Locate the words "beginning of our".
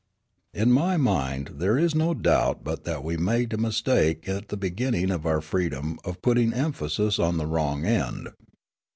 4.57-5.41